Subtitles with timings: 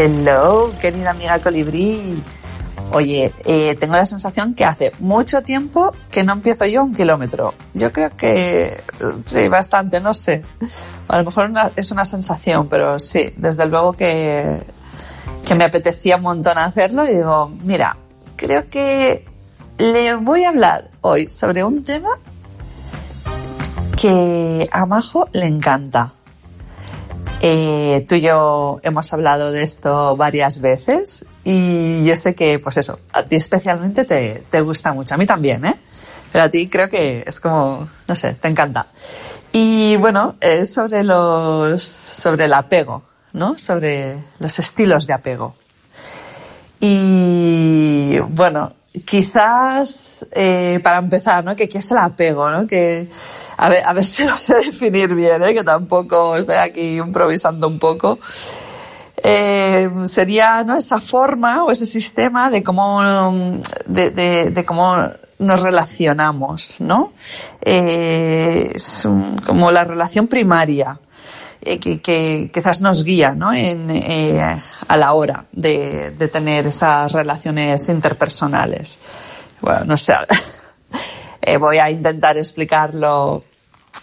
[0.00, 2.22] Hello, querida amiga colibrí.
[2.92, 7.52] Oye, eh, tengo la sensación que hace mucho tiempo que no empiezo yo un kilómetro.
[7.74, 8.80] Yo creo que
[9.24, 10.44] sí, bastante, no sé.
[11.08, 14.62] A lo mejor es una sensación, pero sí, desde luego que,
[15.44, 17.96] que me apetecía un montón hacerlo y digo, mira,
[18.36, 19.24] creo que
[19.78, 22.20] le voy a hablar hoy sobre un tema
[24.00, 26.12] que a Majo le encanta.
[27.40, 32.78] Eh, tú y yo hemos hablado de esto varias veces y yo sé que, pues
[32.78, 35.14] eso, a ti especialmente te, te gusta mucho.
[35.14, 35.76] A mí también, ¿eh?
[36.32, 38.88] Pero a ti creo que es como, no sé, te encanta.
[39.52, 43.56] Y bueno, es sobre los, sobre el apego, ¿no?
[43.56, 45.54] Sobre los estilos de apego.
[46.80, 48.72] Y bueno,
[49.04, 51.56] quizás eh, para empezar, ¿no?
[51.56, 52.66] Que qué es el apego, ¿no?
[52.66, 53.08] Que
[53.56, 55.52] a ver, a ver si lo sé definir bien, ¿eh?
[55.52, 58.18] que tampoco estoy aquí improvisando un poco.
[59.22, 60.76] Eh, sería ¿no?
[60.76, 64.96] esa forma o ese sistema de cómo, de, de, de cómo
[65.40, 67.12] nos relacionamos, ¿no?
[67.60, 69.06] Eh, es
[69.44, 71.00] como la relación primaria
[71.60, 73.52] eh, que, quizás nos guía, ¿no?
[73.52, 74.40] En, eh,
[74.88, 78.98] a la hora de, tener esas relaciones interpersonales.
[79.60, 80.14] Bueno, no sé.
[81.40, 83.44] Eh, voy a intentar explicarlo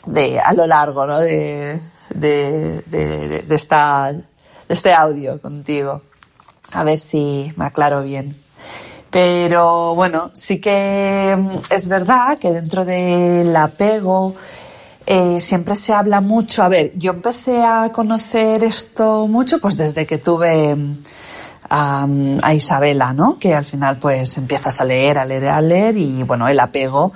[0.08, 1.20] de, a lo largo ¿no?
[1.20, 4.24] de, de, de, esta, de
[4.70, 6.02] este audio contigo.
[6.72, 8.36] A ver si me aclaro bien.
[9.12, 11.38] Pero bueno, sí que
[11.70, 14.36] es verdad que dentro del apego
[15.06, 16.64] eh, siempre se habla mucho.
[16.64, 20.76] A ver, yo empecé a conocer esto mucho pues desde que tuve
[21.70, 22.08] a,
[22.42, 23.38] a, Isabela, ¿no?
[23.40, 27.14] Que al final pues empiezas a leer, a leer, a leer y bueno, el apego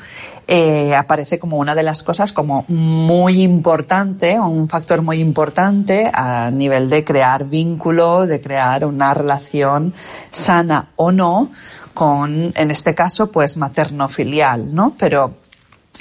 [0.47, 6.49] eh, aparece como una de las cosas como muy importante, un factor muy importante a
[6.51, 9.93] nivel de crear vínculo, de crear una relación
[10.31, 11.51] sana o no
[11.93, 14.93] con, en este caso, pues materno-filial, ¿no?
[14.97, 15.33] Pero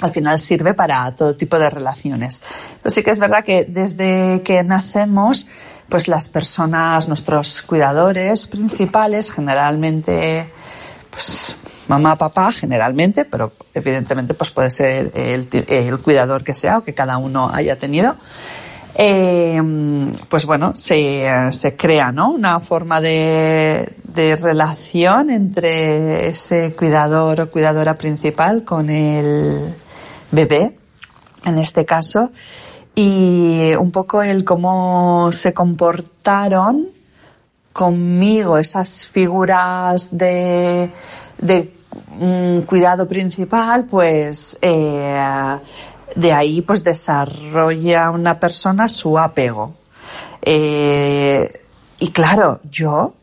[0.01, 2.41] al final sirve para todo tipo de relaciones.
[2.81, 5.47] Pero sí que es verdad que desde que nacemos,
[5.89, 10.49] pues las personas, nuestros cuidadores principales, generalmente,
[11.09, 11.55] pues
[11.87, 17.17] mamá, papá, generalmente, pero evidentemente pues puede ser el, cuidador que sea o que cada
[17.17, 18.15] uno haya tenido.
[18.95, 19.61] Eh,
[20.27, 22.31] pues bueno, se, se crea, ¿no?
[22.31, 29.73] Una forma de, de relación entre ese cuidador o cuidadora principal con el
[30.31, 30.77] bebé,
[31.45, 32.31] en este caso,
[32.95, 36.87] y un poco el cómo se comportaron
[37.71, 40.91] conmigo esas figuras de,
[41.37, 41.73] de
[42.19, 45.57] um, cuidado principal, pues eh,
[46.15, 49.75] de ahí pues desarrolla una persona su apego.
[50.41, 51.61] Eh,
[51.99, 53.13] y claro, yo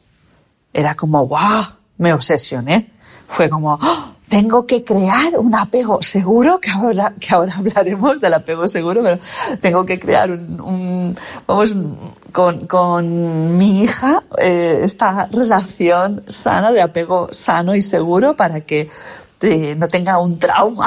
[0.72, 1.64] era como, wow,
[1.98, 2.92] me obsesioné.
[3.26, 8.34] Fue como, oh, tengo que crear un apego seguro, que ahora, que ahora hablaremos del
[8.34, 9.18] apego seguro, pero
[9.60, 11.16] tengo que crear un, un
[11.46, 11.74] vamos,
[12.32, 18.90] con, con mi hija, eh, esta relación sana, de apego sano y seguro para que
[19.40, 20.86] eh, no tenga un trauma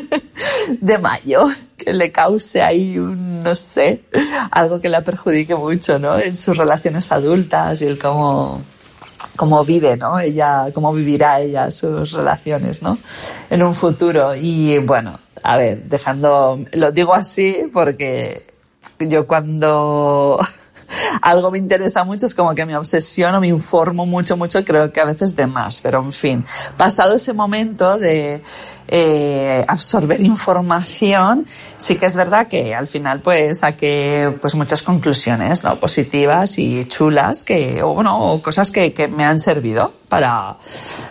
[0.80, 4.04] de mayor que le cause ahí un, no sé,
[4.50, 6.18] algo que la perjudique mucho, ¿no?
[6.18, 8.62] En sus relaciones adultas y el cómo,
[9.36, 10.18] cómo vive, ¿no?
[10.18, 12.98] Ella, cómo vivirá ella sus relaciones, ¿no?
[13.50, 14.34] En un futuro.
[14.34, 18.46] Y bueno, a ver, dejando, lo digo así porque
[18.98, 20.38] yo cuando
[21.22, 25.00] algo me interesa mucho es como que me obsesiono, me informo mucho, mucho, creo que
[25.00, 26.44] a veces de más, pero en fin,
[26.76, 28.42] pasado ese momento de
[28.86, 31.46] eh, absorber información,
[31.76, 35.80] sí que es verdad que al final pues saqué pues muchas conclusiones, ¿no?
[35.80, 40.56] Positivas y chulas que, o bueno, cosas que, que me han servido para,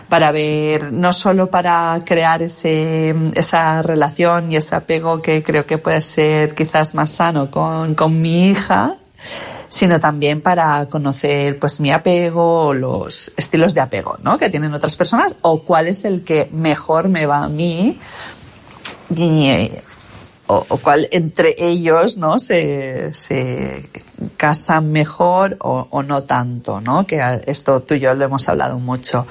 [0.08, 5.78] para ver, no solo para crear ese, esa relación y ese apego que creo que
[5.78, 8.96] puede ser quizás más sano con, con mi hija,
[9.74, 14.38] sino también para conocer pues mi apego o los estilos de apego, ¿no?
[14.38, 17.98] Que tienen otras personas o cuál es el que mejor me va a mí
[19.16, 19.72] y,
[20.46, 22.38] o, cuál entre ellos, ¿no?
[22.38, 23.90] Se, se
[24.36, 27.04] casan mejor o, no tanto, ¿no?
[27.04, 29.26] Que esto tú y yo lo hemos hablado mucho.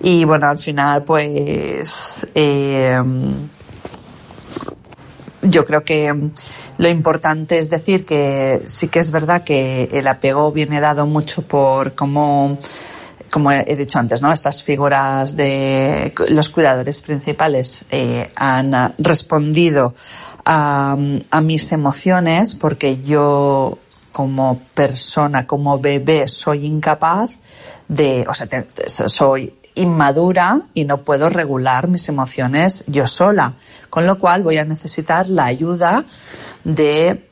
[0.00, 3.02] Y bueno, al final, pues, eh,
[5.42, 6.30] yo creo que
[6.80, 11.42] lo importante es decir que sí que es verdad que el apego viene dado mucho
[11.42, 12.56] por cómo
[13.30, 14.32] como he dicho antes, ¿no?
[14.32, 19.94] Estas figuras de los cuidadores principales eh, han respondido
[20.44, 20.96] a,
[21.42, 23.78] mis emociones porque yo
[24.10, 27.38] como persona, como bebé, soy incapaz
[27.88, 28.48] de, o sea,
[29.06, 33.52] soy inmadura y no puedo regular mis emociones yo sola,
[33.90, 36.06] con lo cual voy a necesitar la ayuda
[36.64, 37.30] de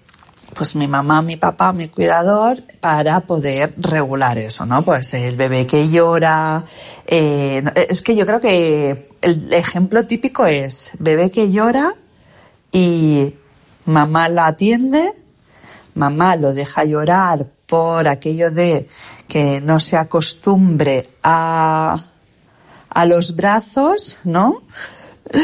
[0.55, 4.85] pues mi mamá, mi papá, mi cuidador, para poder regular eso, ¿no?
[4.85, 6.65] Pues el bebé que llora,
[7.07, 11.95] eh, es que yo creo que el ejemplo típico es bebé que llora
[12.73, 13.35] y
[13.85, 15.13] mamá la atiende,
[15.95, 18.89] mamá lo deja llorar por aquello de
[19.29, 21.97] que no se acostumbre a,
[22.89, 24.63] a los brazos, ¿no?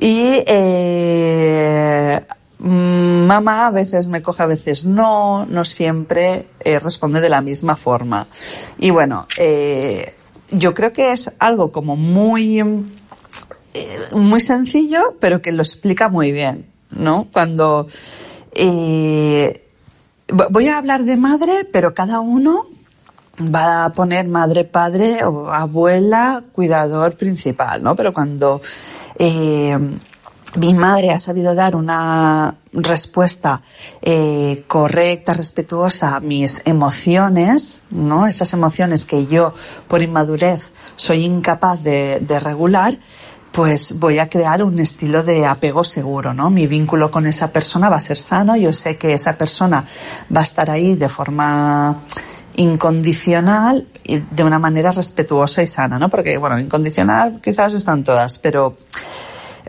[0.00, 2.24] Y eh,
[2.58, 7.76] mamá a veces me coge, a veces no, no siempre eh, responde de la misma
[7.76, 8.26] forma.
[8.78, 10.14] Y bueno, eh,
[10.50, 12.58] yo creo que es algo como muy,
[13.74, 17.28] eh, muy sencillo, pero que lo explica muy bien, ¿no?
[17.32, 17.86] Cuando
[20.50, 22.66] voy a hablar de madre, pero cada uno
[23.40, 27.94] va a poner madre, padre o abuela, cuidador principal, ¿no?
[27.94, 28.60] Pero cuando
[30.56, 33.62] mi madre ha sabido dar una respuesta
[34.00, 38.26] eh, correcta, respetuosa a mis emociones, ¿no?
[38.26, 39.52] Esas emociones que yo,
[39.88, 42.98] por inmadurez, soy incapaz de, de regular,
[43.52, 46.50] pues voy a crear un estilo de apego seguro, ¿no?
[46.50, 49.84] Mi vínculo con esa persona va a ser sano, yo sé que esa persona
[50.34, 52.02] va a estar ahí de forma
[52.56, 56.08] incondicional y de una manera respetuosa y sana, ¿no?
[56.08, 58.76] Porque, bueno, incondicional quizás están todas, pero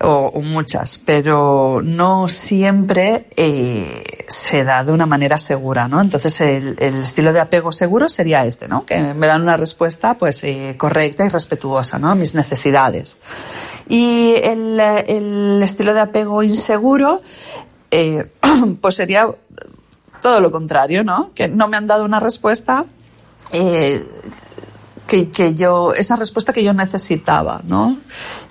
[0.01, 6.01] o, muchas, pero no siempre eh, se da de una manera segura, ¿no?
[6.01, 8.85] Entonces el, estilo de apego seguro sería este, ¿no?
[8.85, 12.11] Que me dan una respuesta pues eh, correcta y respetuosa, ¿no?
[12.11, 13.17] A mis necesidades.
[13.87, 17.21] Y el, el estilo de apego inseguro,
[17.91, 18.25] eh,
[18.81, 19.27] pues sería
[20.21, 21.31] todo lo contrario, ¿no?
[21.33, 22.85] Que no me han dado una respuesta
[23.51, 24.05] eh,
[25.09, 27.97] que, que, yo, esa respuesta que yo necesitaba, ¿no?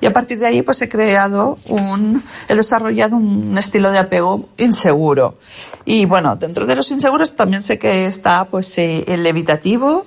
[0.00, 4.48] Y a partir de ahí, pues he creado un, he desarrollado un estilo de apego
[4.56, 5.38] inseguro.
[5.84, 10.06] Y bueno, dentro de los inseguros también sé que está, pues, eh, el evitativo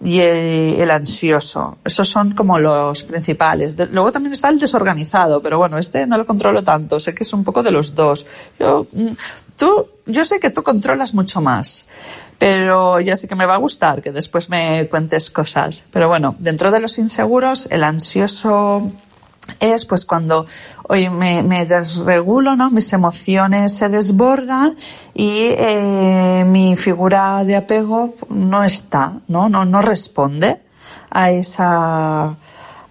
[0.00, 1.78] y el, ansioso.
[1.84, 3.76] Esos son como los principales.
[3.90, 7.00] luego también está el desorganizado, pero bueno, este no lo controlo tanto.
[7.00, 8.24] Sé que es un poco de los dos.
[8.60, 9.08] Yo, mm,
[9.56, 11.84] tú, yo sé que tú controlas mucho más
[12.38, 15.84] pero ya sí que me va a gustar que después me cuentes cosas.
[15.92, 18.92] Pero bueno, dentro de los inseguros, el ansioso
[19.60, 20.46] es pues cuando
[20.84, 22.70] hoy me, desregulo, ¿no?
[22.70, 24.76] Mis emociones se desbordan
[25.14, 29.48] y eh, mi figura de apego no está, ¿no?
[29.48, 30.60] No, no responde
[31.10, 32.36] a esa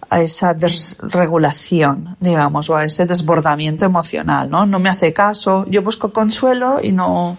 [0.10, 4.66] a esa desregulación, digamos, o a ese desbordamiento emocional, ¿no?
[4.66, 7.38] No me hace caso, yo busco consuelo y no,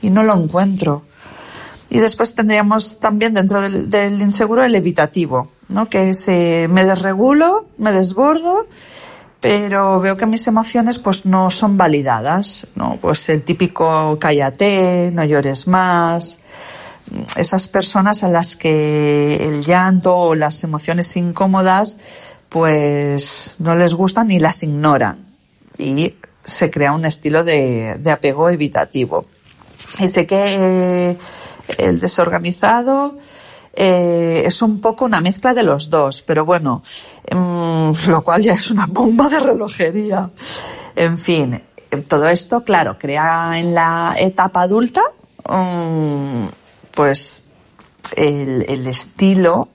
[0.00, 1.02] y no lo encuentro.
[1.88, 5.88] Y después tendríamos también dentro del, inseguro el evitativo, ¿no?
[5.88, 8.66] Que es, eh, me desregulo, me desbordo,
[9.40, 12.98] pero veo que mis emociones pues no son validadas, ¿no?
[13.00, 16.38] Pues el típico cállate, no llores más,
[17.36, 21.98] esas personas a las que el llanto o las emociones incómodas
[22.48, 25.26] pues no les gustan ni las ignoran
[25.78, 29.26] y se crea un estilo de, de apego evitativo.
[29.98, 31.18] Y sé que eh,
[31.78, 33.16] el desorganizado
[33.72, 36.82] eh, es un poco una mezcla de los dos, pero bueno,
[37.24, 40.30] em, lo cual ya es una bomba de relojería.
[40.94, 41.62] En fin,
[42.08, 45.02] todo esto, claro, crea en la etapa adulta,
[45.48, 46.48] um,
[46.92, 47.44] pues
[48.16, 49.68] el, el estilo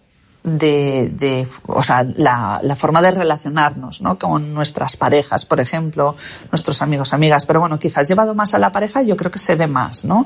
[0.43, 4.17] de, de, o sea, la, la, forma de relacionarnos, ¿no?
[4.17, 6.15] Con nuestras parejas, por ejemplo,
[6.51, 7.45] nuestros amigos, amigas.
[7.45, 10.25] Pero bueno, quizás llevado más a la pareja, yo creo que se ve más, ¿no?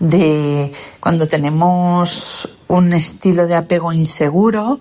[0.00, 4.80] De cuando tenemos un estilo de apego inseguro,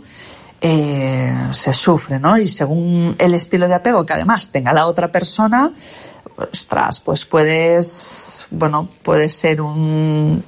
[0.59, 2.37] eh, se sufre, ¿no?
[2.37, 5.71] Y según el estilo de apego que además tenga la otra persona,
[6.37, 10.43] ostras, pues puedes, bueno, puede ser un,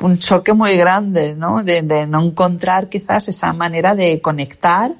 [0.00, 1.62] un choque muy grande, ¿no?
[1.62, 4.92] De, no encontrar quizás esa manera de conectar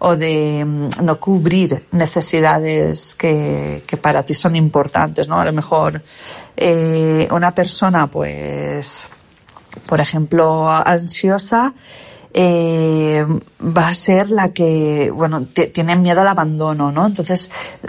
[0.00, 5.40] o de mm, no cubrir necesidades que, que para ti son importantes, ¿no?
[5.40, 6.02] A lo mejor
[6.56, 9.06] eh, una persona, pues,
[9.86, 11.72] por ejemplo, ansiosa,
[12.36, 13.24] eh,
[13.60, 17.06] va a ser la que, bueno, tiene miedo al abandono, ¿no?
[17.06, 17.48] Entonces,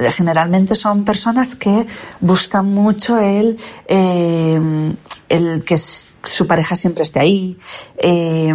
[0.09, 1.87] generalmente son personas que
[2.21, 3.57] buscan mucho el,
[3.87, 4.59] eh,
[5.29, 5.77] el que
[6.25, 7.57] su pareja siempre esté ahí,
[7.97, 8.53] eh,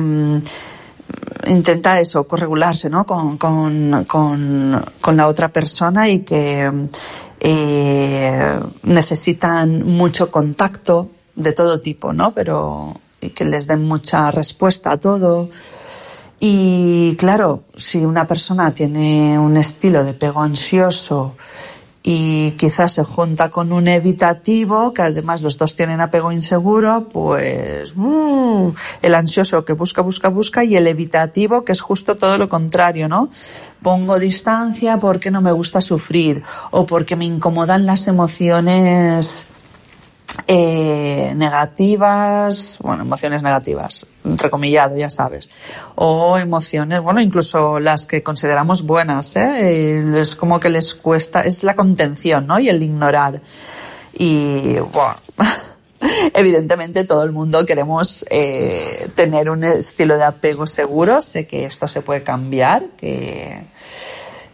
[1.47, 3.07] intenta eso, corregularse, ¿no?
[3.07, 6.71] Con, con, con, la otra persona y que
[7.41, 12.33] eh, necesitan mucho contacto de todo tipo, ¿no?
[12.33, 15.50] Pero y que les den mucha respuesta a todo,
[16.43, 21.37] y claro, si una persona tiene un estilo de pego ansioso
[22.02, 27.95] y quizás se junta con un evitativo, que además los dos tienen apego inseguro, pues
[27.95, 32.49] uh, el ansioso que busca, busca, busca y el evitativo que es justo todo lo
[32.49, 33.28] contrario, ¿no?
[33.83, 39.47] Pongo distancia porque no me gusta sufrir o porque me incomodan las emociones
[40.47, 45.50] eh, negativas, bueno, emociones negativas, entrecomillado, ya sabes,
[45.94, 50.20] o emociones, bueno, incluso las que consideramos buenas, ¿eh?
[50.20, 52.59] es como que les cuesta, es la contención, ¿no?
[52.59, 53.40] Y el ignorar.
[54.12, 55.16] Y, bueno,
[56.35, 61.88] evidentemente todo el mundo queremos eh, tener un estilo de apego seguro, sé que esto
[61.88, 63.64] se puede cambiar, que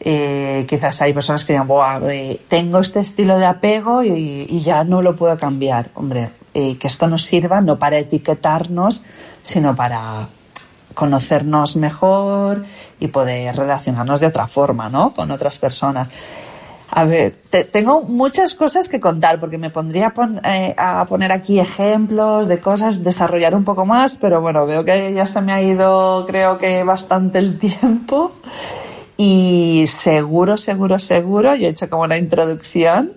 [0.09, 1.69] eh, quizás hay personas que digan,
[2.11, 5.91] eh, tengo este estilo de apego y, ya no lo puedo cambiar.
[5.95, 9.03] Hombre, eh, que esto nos sirva no para etiquetarnos,
[9.43, 10.29] sino para
[10.95, 12.65] conocernos mejor
[13.01, 15.13] y poder relacionarnos de otra forma, ¿no?
[15.13, 16.09] Con otras personas.
[16.89, 17.33] A ver,
[17.73, 20.15] tengo muchas cosas que contar porque me pondría
[20.77, 25.27] a poner aquí ejemplos de cosas, desarrollar un poco más, pero bueno, veo que ya
[25.27, 28.31] se me ha ido, creo que bastante el tiempo.
[29.17, 33.13] Y seguro, seguro, seguro, yo he hecho como una introducción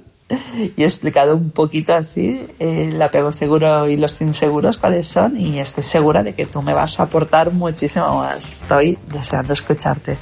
[0.77, 5.59] y he explicado un poquito así el apego seguro y los inseguros cuáles son y
[5.59, 8.61] estoy segura de que tú me vas a aportar muchísimo más.
[8.61, 10.17] Estoy deseando escucharte.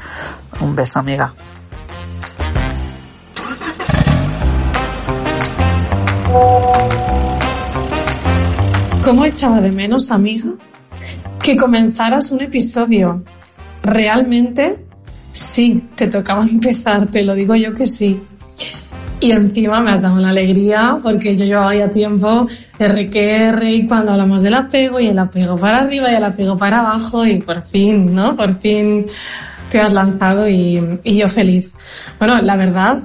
[0.62, 1.34] Un beso, amiga.
[9.04, 10.50] ¿Cómo echaba de menos, amiga,
[11.42, 13.24] que comenzaras un episodio?
[13.82, 14.87] Realmente
[15.38, 18.20] Sí, te tocaba empezar, te lo digo yo que sí.
[19.20, 22.48] Y encima me has dado una alegría porque yo llevaba ya tiempo
[22.79, 26.82] RQR y cuando hablamos del apego y el apego para arriba y el apego para
[26.82, 28.36] abajo y por fin, ¿no?
[28.36, 29.06] Por fin
[29.70, 31.74] te has lanzado y, yo feliz.
[32.20, 33.00] Bueno, la verdad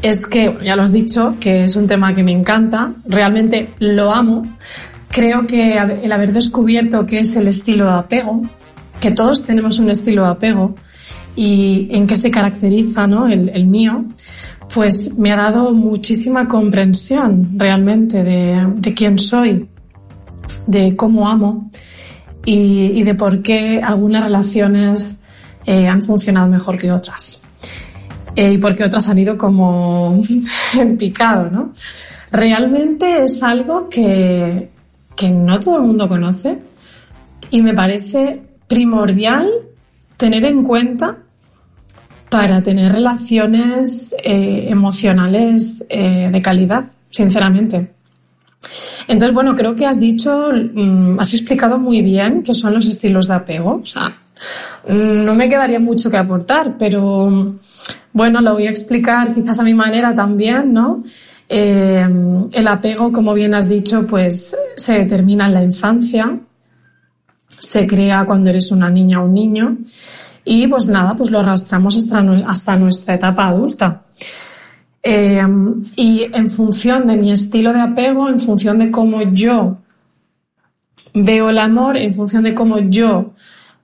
[0.00, 4.10] es que, ya lo has dicho, que es un tema que me encanta, realmente lo
[4.10, 4.46] amo.
[5.10, 8.42] Creo que el haber descubierto qué es el estilo de apego,
[9.00, 10.74] que todos tenemos un estilo de apego,
[11.36, 13.28] y en qué se caracteriza ¿no?
[13.28, 14.04] el, el mío,
[14.72, 19.68] pues me ha dado muchísima comprensión realmente de, de quién soy,
[20.66, 21.70] de cómo amo
[22.44, 25.16] y, y de por qué algunas relaciones
[25.66, 27.40] eh, han funcionado mejor que otras.
[28.36, 30.22] Eh, y por qué otras han ido como
[30.78, 31.72] en picado, ¿no?
[32.30, 34.70] Realmente es algo que,
[35.16, 36.58] que no todo el mundo conoce
[37.50, 39.50] y me parece primordial
[40.20, 41.16] tener en cuenta
[42.28, 47.90] para tener relaciones eh, emocionales eh, de calidad, sinceramente.
[49.08, 53.28] Entonces, bueno, creo que has dicho, mm, has explicado muy bien qué son los estilos
[53.28, 53.80] de apego.
[53.82, 54.08] O sea,
[54.86, 57.56] mm, no me quedaría mucho que aportar, pero
[58.12, 61.02] bueno, lo voy a explicar quizás a mi manera también, ¿no?
[61.48, 62.06] Eh,
[62.52, 66.38] el apego, como bien has dicho, pues se determina en la infancia,
[67.60, 69.78] se crea cuando eres una niña o un niño
[70.44, 74.02] y pues nada, pues lo arrastramos hasta, nuestra etapa adulta.
[75.02, 75.42] Eh,
[75.96, 79.78] y en función de mi estilo de apego, en función de cómo yo
[81.14, 83.34] veo el amor, en función de cómo yo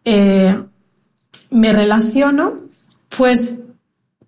[0.05, 0.59] eh,
[1.51, 2.55] me relaciono,
[3.17, 3.61] pues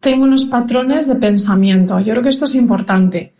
[0.01, 1.99] tengo unos patrones de pensamiento.
[2.01, 3.35] Yo creo que esto es importante.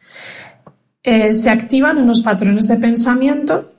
[1.03, 3.78] Eh, se activan unos patrones de pensamiento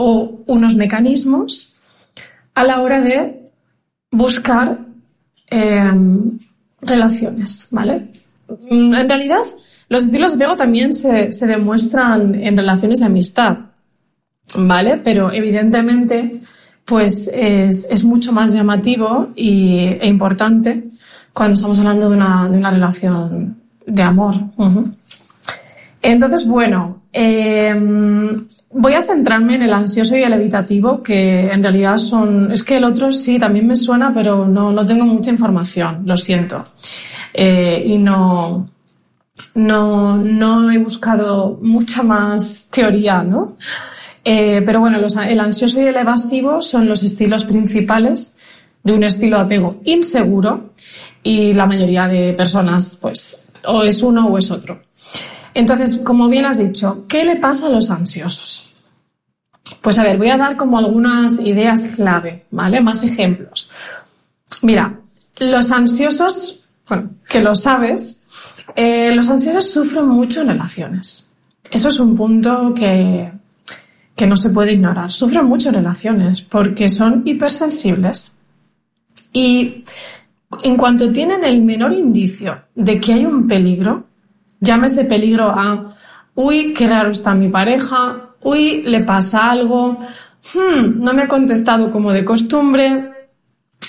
[0.00, 1.74] o unos mecanismos
[2.54, 3.44] a la hora de
[4.12, 4.78] buscar
[5.50, 6.38] em,
[6.80, 8.12] relaciones, ¿vale?
[8.70, 9.42] Mm, en realidad,
[9.88, 13.58] los estilos de apego también se, se, demuestran en relaciones de amistad,
[14.56, 15.00] ¿vale?
[15.02, 16.40] Pero evidentemente,
[16.84, 20.90] pues es, es mucho más llamativo y, e importante
[21.32, 24.34] cuando estamos hablando de una, de una relación de amor.
[26.00, 27.74] Entonces, bueno, eh,
[28.70, 32.52] voy a centrarme en el ansioso y el evitativo, que en realidad son.
[32.52, 36.16] Es que el otro sí también me suena, pero no, no tengo mucha información, lo
[36.16, 36.64] siento.
[37.32, 38.68] Eh, y no,
[39.54, 43.46] no, no he buscado mucha más teoría, ¿no?
[44.24, 48.36] Eh, pero bueno, los, el ansioso y el evasivo son los estilos principales
[48.82, 50.72] de un estilo apego inseguro
[51.22, 54.87] y la mayoría de personas, pues, o es uno o es otro.
[55.58, 58.70] Entonces, como bien has dicho, ¿qué le pasa a los ansiosos?
[59.82, 62.80] Pues a ver, voy a dar como algunas ideas clave, ¿vale?
[62.80, 63.68] Más ejemplos.
[64.62, 65.00] Mira,
[65.38, 68.22] los ansiosos, bueno, que lo sabes,
[68.76, 71.28] eh, los ansiosos sufren mucho en relaciones.
[71.68, 73.32] Eso es un punto que,
[74.14, 75.10] que no se puede ignorar.
[75.10, 78.30] Sufren mucho en relaciones porque son hipersensibles
[79.32, 79.82] y
[80.62, 84.07] en cuanto tienen el menor indicio de que hay un peligro,
[84.60, 85.88] llámese peligro a,
[86.34, 89.98] uy, qué raro está mi pareja, uy, le pasa algo,
[90.54, 93.10] hmm, no me ha contestado como de costumbre,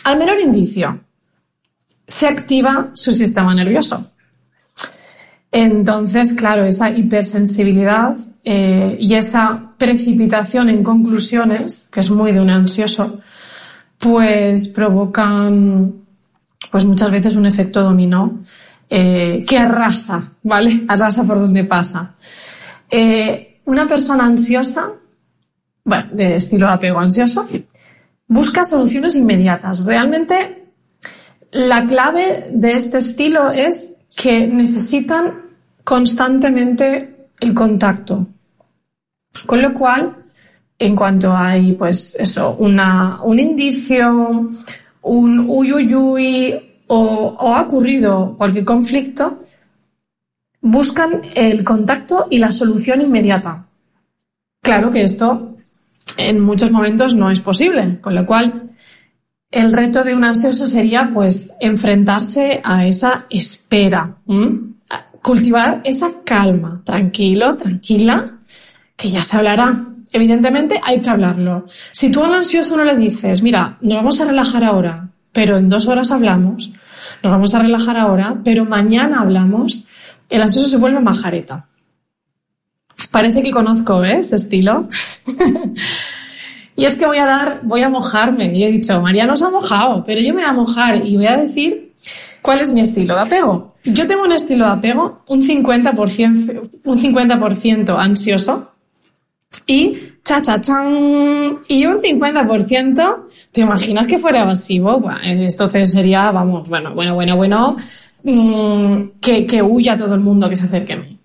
[0.03, 0.99] al menor indicio,
[2.07, 4.11] se activa su sistema nervioso.
[5.51, 12.49] Entonces, claro, esa hipersensibilidad eh, y esa precipitación en conclusiones, que es muy de un
[12.49, 13.19] ansioso,
[13.97, 15.93] pues provocan
[16.71, 18.39] pues muchas veces un efecto dominó
[18.89, 20.83] eh, que arrasa, ¿vale?
[20.87, 22.15] Arrasa por donde pasa.
[22.89, 24.93] Eh, una persona ansiosa,
[25.83, 27.47] bueno, de estilo apego ansioso,
[28.27, 29.85] busca soluciones inmediatas.
[29.85, 30.71] Realmente
[31.51, 35.33] la clave de este estilo es que necesitan
[35.83, 38.27] constantemente el contacto.
[39.45, 40.15] Con lo cual,
[40.77, 44.49] en cuanto hay, pues eso, una, un indicio,
[45.01, 49.43] un uy uy uy o, ha ocurrido cualquier conflicto,
[50.61, 53.67] buscan el contacto y la solución inmediata.
[54.61, 55.51] Claro que esto
[56.17, 58.53] en muchos momentos no es posible, con lo cual
[59.51, 64.15] el reto de un ansioso sería pues enfrentarse a esa espera,
[65.21, 68.37] cultivar esa calma, tranquilo, tranquila,
[68.95, 69.85] que ya se hablará.
[70.11, 71.67] Evidentemente hay que hablarlo.
[71.91, 75.57] Si tú a un ansioso no le dices, mira, nos vamos a relajar ahora, pero
[75.57, 76.71] en dos horas hablamos,
[77.23, 79.85] nos vamos a relajar ahora, pero mañana hablamos,
[80.29, 81.67] el ansioso se vuelve majareta.
[83.11, 84.17] Parece que conozco ¿eh?
[84.17, 84.87] este estilo.
[86.75, 88.57] y es que voy a dar, voy a mojarme.
[88.59, 91.27] Yo he dicho, María nos ha mojado, pero yo me voy a mojar y voy
[91.27, 91.93] a decir
[92.41, 93.75] cuál es mi estilo de apego.
[93.85, 98.71] Yo tengo un estilo de apego, un 50%, un 50% ansioso
[99.65, 99.97] y
[100.29, 103.15] cha cha chan y un 50%,
[103.51, 104.99] ¿te imaginas que fuera evasivo?
[104.99, 107.77] Bueno, entonces sería, vamos, bueno, bueno, bueno, bueno,
[108.23, 111.17] mm, que, que huya todo el mundo que se acerque a mí.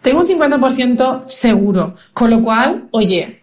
[0.00, 3.40] Tengo un 50% seguro, con lo cual, oye,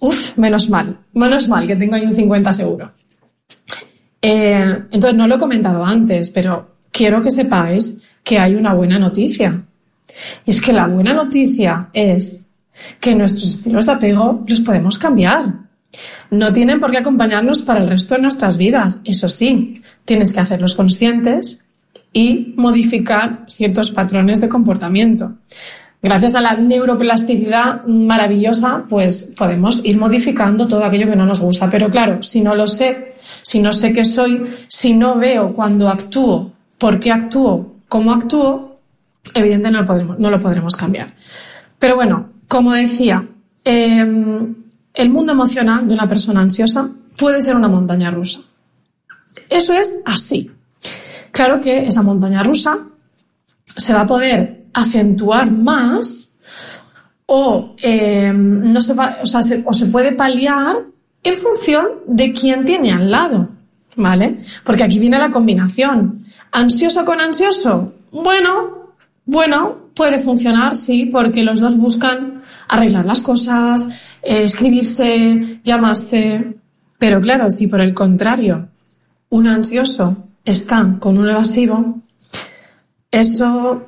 [0.00, 2.92] uff, menos mal, menos mal que tengo ahí un 50 seguro.
[4.20, 8.98] Eh, entonces, no lo he comentado antes, pero quiero que sepáis que hay una buena
[8.98, 9.64] noticia.
[10.44, 12.41] Y es que la buena noticia es
[13.00, 15.44] que nuestros estilos de apego los podemos cambiar.
[16.30, 19.00] No tienen por qué acompañarnos para el resto de nuestras vidas.
[19.04, 21.60] Eso sí, tienes que hacerlos conscientes
[22.12, 25.34] y modificar ciertos patrones de comportamiento.
[26.02, 31.70] Gracias a la neuroplasticidad maravillosa, pues podemos ir modificando todo aquello que no nos gusta.
[31.70, 35.88] Pero claro, si no lo sé, si no sé qué soy, si no veo cuando
[35.88, 38.78] actúo, por qué actúo, cómo actúo,
[39.32, 41.14] evidentemente no lo podremos, no lo podremos cambiar.
[41.78, 43.26] Pero bueno, como decía,
[43.64, 44.54] em,
[44.92, 46.86] el mundo emocional de una persona ansiosa
[47.16, 48.42] puede ser una montaña rusa.
[49.48, 50.50] Eso es así.
[51.30, 52.78] Claro que esa montaña rusa
[53.74, 56.34] se va a poder acentuar más
[57.24, 60.76] o, em, no se va, o, sea, o se puede paliar
[61.22, 63.48] en función de quién tiene al lado,
[63.96, 64.36] ¿vale?
[64.62, 66.26] Porque aquí viene la combinación.
[66.50, 67.94] ¿Ansioso con ansioso?
[68.10, 68.92] Bueno,
[69.24, 73.88] bueno, puede funcionar, sí, porque los dos buscan arreglar las cosas,
[74.22, 76.54] eh, escribirse, llamarse.
[76.98, 78.68] Pero claro, si por el contrario
[79.30, 82.00] un ansioso está con un evasivo,
[83.10, 83.86] eso,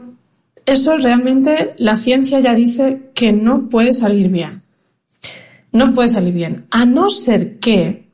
[0.66, 4.62] eso realmente la ciencia ya dice que no puede salir bien.
[5.72, 6.66] No puede salir bien.
[6.70, 8.08] A no ser que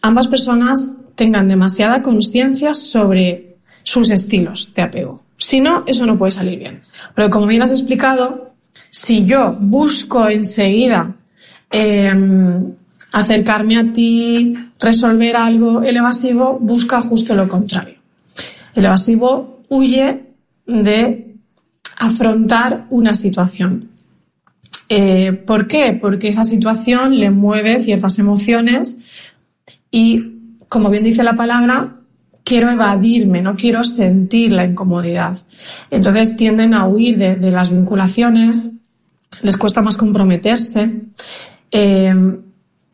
[0.00, 3.51] ambas personas tengan demasiada conciencia sobre
[3.82, 5.20] sus estilos de apego.
[5.36, 6.82] Si no, eso no puede salir bien.
[7.14, 8.52] Pero como bien has explicado,
[8.90, 11.14] si yo busco enseguida
[11.70, 12.72] em,
[13.12, 17.96] acercarme a ti, resolver algo, el evasivo busca justo lo contrario.
[18.74, 20.22] El evasivo huye
[20.66, 21.34] de
[21.96, 23.88] afrontar una situación.
[24.88, 25.98] Eh, ¿Por qué?
[26.00, 28.98] Porque esa situación le mueve ciertas emociones
[29.90, 31.96] y, como bien dice la palabra,
[32.44, 35.38] quiero evadirme, no quiero sentir la incomodidad.
[35.90, 38.70] Entonces tienden a huir de, las vinculaciones,
[39.42, 40.90] les cuesta más comprometerse.
[41.70, 42.14] Eh,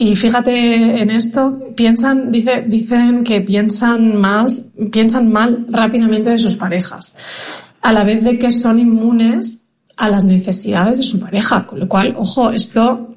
[0.00, 6.56] y fíjate en esto, piensan, dice, dicen que piensan más, piensan mal rápidamente de sus
[6.56, 7.16] parejas,
[7.82, 9.58] a la vez de que son inmunes
[9.96, 13.16] a las necesidades de su pareja, con lo cual, ojo, esto,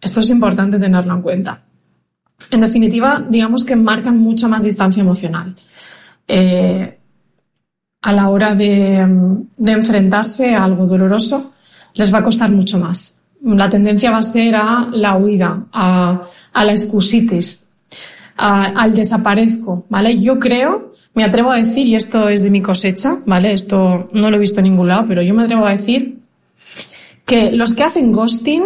[0.00, 1.63] esto es importante tenerlo en cuenta.
[2.50, 5.56] En definitiva, digamos que marcan mucha más distancia emocional.
[6.26, 6.98] Eh,
[8.02, 8.98] a la hora de,
[9.66, 11.52] enfrentarse a algo doloroso,
[11.94, 16.22] les va a costar mucho más la tendencia va a ser a la huida, a,
[16.54, 17.62] la excusitis,
[18.36, 20.18] al desaparezco, ¿vale?
[20.18, 23.52] Yo creo, me atrevo a decir, y esto es de mi cosecha, ¿vale?
[23.52, 26.18] Esto no lo he visto en ningún lado, pero yo me atrevo a decir
[27.26, 28.64] que los que hacen ghosting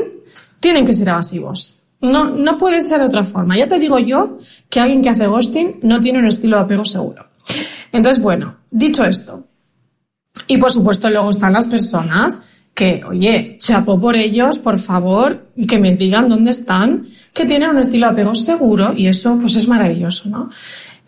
[0.61, 1.75] tienen que ser evasivos.
[2.01, 3.57] No, no puede ser de otra forma.
[3.57, 4.39] Ya te digo yo
[4.71, 7.27] que alguien que hace ghosting no tiene un estilo de apego seguro.
[7.93, 9.45] Entonces, bueno, dicho esto,
[10.47, 12.41] y por supuesto luego están las personas
[12.75, 17.79] que, oye, chapo por ellos, por favor, que me digan dónde están, que tienen un
[17.79, 20.51] estilo de apego seguro y eso pues es maravilloso, ¿no?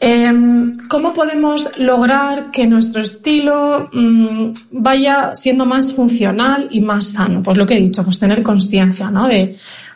[0.03, 7.43] Em, ¿Cómo podemos lograr que nuestro estilo mm, vaya siendo más funcional y más sano?
[7.43, 9.29] Pues lo que he dicho, pues tener conciencia, ¿no?
[9.29, 9.55] De,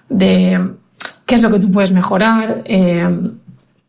[0.09, 0.74] de
[1.26, 2.62] qué es lo que tú puedes mejorar.
[2.64, 3.32] Em,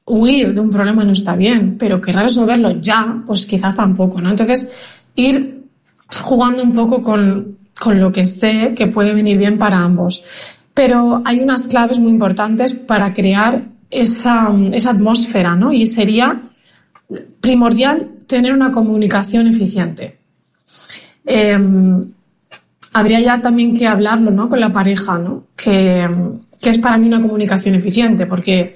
[0.05, 4.29] huir de un problema no está bien, pero querer resolverlo ya, pues quizás tampoco, ¿no?
[4.29, 4.69] Entonces,
[5.15, 5.63] ir
[6.21, 10.23] jugando un poco con, con lo que sé que puede venir bien para ambos.
[10.73, 15.71] Pero hay unas claves muy importantes para crear esa, esa atmósfera, ¿no?
[15.71, 16.41] Y sería
[17.39, 20.17] primordial tener una comunicación eficiente.
[21.25, 22.11] Em,
[22.93, 24.49] habría ya también que hablarlo, ¿no?
[24.49, 25.45] Con la pareja, ¿no?
[25.55, 26.07] Que,
[26.65, 28.71] que es para mí una comunicación eficiente, porque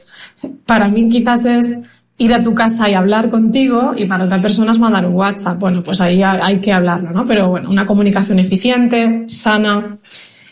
[0.63, 1.75] para mí quizás es
[2.19, 5.57] ir a tu casa y hablar contigo y para otra persona es mandar un WhatsApp.
[5.57, 7.25] Bueno, pues ahí hay que hablarlo, ¿no?
[7.25, 9.97] Pero bueno, una comunicación eficiente, sana.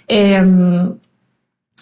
[0.08, 0.96] Em,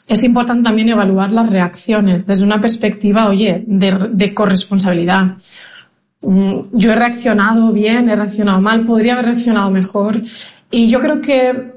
[0.06, 5.38] es importante también evaluar las reacciones desde una perspectiva, oye, de, de corresponsabilidad.
[6.22, 10.22] Mm, yo he reaccionado bien, he reaccionado mal, podría haber reaccionado mejor.
[10.70, 11.76] Y yo creo que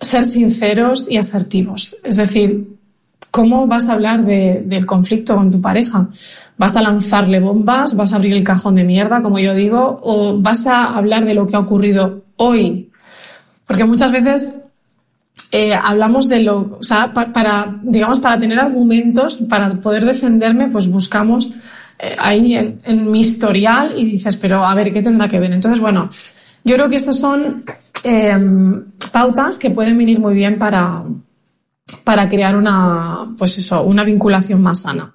[0.00, 1.94] ser sinceros y asertivos.
[2.02, 2.79] Es decir,
[3.30, 6.08] ¿cómo vas a hablar de, del conflicto con tu pareja?
[6.56, 7.94] ¿Vas a lanzarle bombas?
[7.94, 10.00] ¿Vas a abrir el cajón de mierda, como yo digo?
[10.02, 12.90] ¿O vas a hablar de lo que ha ocurrido hoy?
[13.66, 14.52] Porque muchas veces
[15.52, 20.88] eh, hablamos de lo, o sea, para, digamos, para tener argumentos, para poder defenderme, pues
[20.88, 21.50] buscamos
[21.98, 25.52] eh, ahí en, mi historial y dices, pero a ver, ¿qué tendrá que ver?
[25.52, 26.08] Entonces, bueno,
[26.64, 27.64] yo creo que estas son
[28.04, 31.02] em, pautas que pueden venir muy bien para,
[32.04, 35.12] para crear una, pues eso, una vinculación más sana.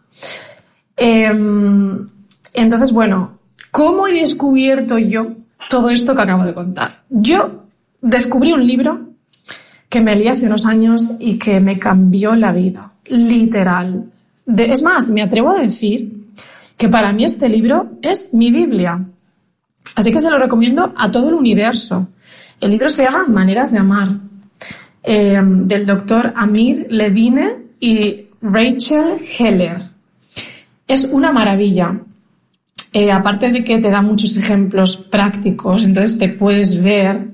[0.96, 2.08] Em,
[2.54, 3.40] entonces, bueno,
[3.72, 5.34] ¿cómo he descubierto yo
[5.70, 7.04] todo esto que acabo de contar?
[7.10, 7.64] Yo
[8.02, 9.10] descubrí un libro
[9.90, 14.06] que me leí hace unos años y que me cambió la vida, literal.
[14.58, 16.12] es más, me atrevo a decir
[16.78, 19.06] que para mí este libro es mi Biblia.
[19.96, 22.08] Así que se lo recomiendo a todo el universo.
[22.60, 24.10] El libro se llama Maneras de Amar,
[25.06, 29.78] em, del doctor Amir Levine y Rachel Heller.
[30.88, 32.00] Es una maravilla.
[32.94, 37.28] Eh, aparte de que te da muchos ejemplos prácticos, entonces te puedes ver,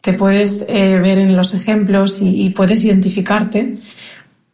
[0.00, 3.78] te puedes eh, ver en los ejemplos y, puedes identificarte.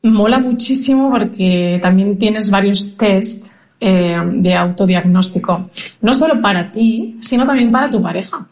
[0.02, 3.46] Mola muchísimo porque también tienes varios test
[3.80, 5.68] eh, de autodiagnóstico,
[6.00, 8.46] no solo para ti, sino también para tu pareja.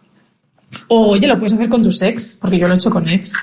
[0.89, 3.35] O, oye, lo puedes hacer con tu ex, porque yo lo he hecho con ex.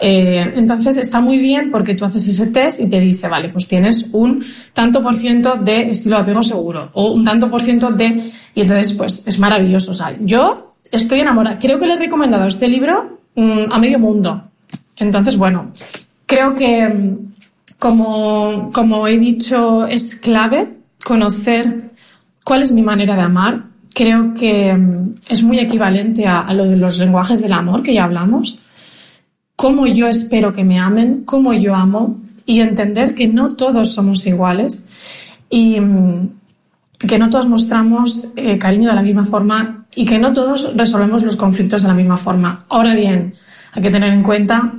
[0.00, 3.66] Eh, entonces está muy bien porque tú haces ese test y te dice, vale, pues
[3.66, 7.90] tienes un tanto por ciento de estilo de apego seguro o un tanto por ciento
[7.90, 8.22] de...
[8.54, 9.92] Y entonces, pues es maravilloso.
[9.92, 11.58] O sea, yo estoy enamorada.
[11.58, 14.42] Creo que le he recomendado este libro mm, a medio mundo.
[14.96, 15.70] Entonces, bueno,
[16.26, 17.16] creo que, mm,
[17.78, 21.92] como, como he dicho, es clave conocer
[22.44, 23.64] cuál es mi manera de amar.
[23.94, 28.04] Creo que mm, es muy equivalente a lo de los lenguajes del amor que ya
[28.04, 28.58] hablamos
[29.56, 34.26] cómo yo espero que me amen, cómo yo amo y entender que no todos somos
[34.26, 34.84] iguales
[35.50, 36.28] y mm,
[36.98, 41.22] que no todos mostramos eh, cariño de la misma forma y que no todos resolvemos
[41.22, 42.64] los conflictos de la misma forma.
[42.68, 43.34] Ahora bien,
[43.72, 44.74] hay que tener en cuenta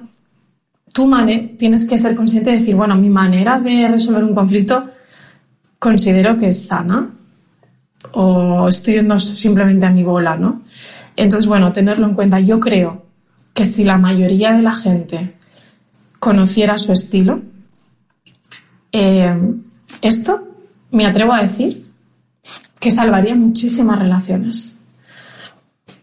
[0.93, 4.89] tu manera, tienes que ser consciente de decir, bueno, mi manera de resolver un conflicto
[5.79, 7.09] considero que es sana
[8.13, 10.61] o estoy yendo simplemente a mi bola, ¿no?
[11.15, 12.39] Entonces, bueno, tenerlo en cuenta.
[12.39, 13.06] Yo creo
[13.57, 15.33] que si la mayoría de la gente
[16.19, 17.41] conociera su estilo,
[18.91, 19.35] eh,
[19.99, 20.47] esto
[20.91, 21.87] me atrevo a decir
[22.79, 24.77] que salvaría muchísimas relaciones.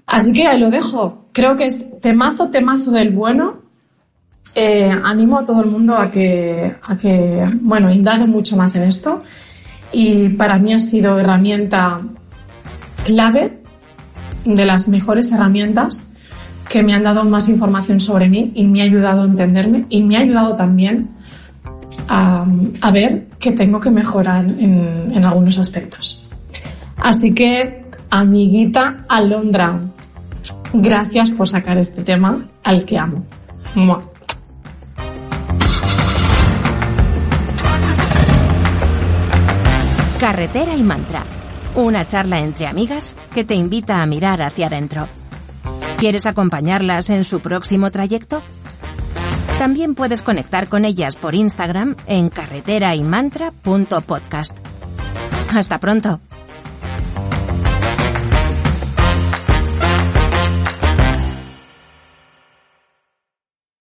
[0.04, 1.26] Así que ahí lo dejo.
[1.30, 3.60] Creo que es temazo, temazo del bueno.
[4.56, 8.82] Eh, animo a todo el mundo a que, a que, bueno, indague mucho más en
[8.82, 9.22] esto.
[9.92, 12.00] Y para mí ha sido herramienta
[13.04, 13.60] clave,
[14.44, 16.08] de las mejores herramientas
[16.68, 20.02] que me han dado más información sobre mí y me ha ayudado a entenderme y
[20.02, 21.10] me ha ayudado también
[22.08, 22.46] a,
[22.92, 26.24] ver que tengo que mejorar en, en algunos aspectos.
[26.98, 29.78] Así que, amiguita Alondra,
[30.72, 33.24] gracias por sacar este tema al que amo.
[40.20, 41.24] Carretera y mantra.
[41.74, 45.08] Una charla entre amigas que te invita a mirar hacia adentro.
[45.98, 48.42] ¿Quieres acompañarlas en su próximo trayecto?
[49.58, 54.58] También puedes conectar con ellas por Instagram en carreteraymantra.podcast.
[55.52, 56.20] Hasta pronto.